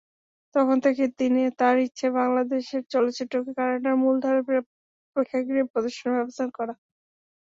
তখন 0.55 0.77
থেকেই 0.85 1.09
তাঁর 1.59 1.75
ইচ্ছে 1.85 2.07
বাংলাদেশের 2.17 2.83
চলচ্চিত্রকে 2.93 3.51
কানাডার 3.57 3.95
মূলধারার 4.03 4.43
প্রেক্ষাগৃহে 5.15 5.69
প্রদর্শনের 5.71 6.17
ব্যবস্থা 6.17 6.45
করা। 6.49 6.73